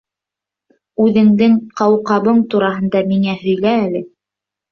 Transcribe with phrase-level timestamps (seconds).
[1.05, 4.05] Үҙеңдең ҡауҡабың тураһында миңә һөйлә әле!